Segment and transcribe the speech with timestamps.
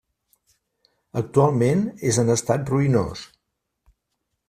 [1.21, 3.25] Actualment és en estat ruïnós.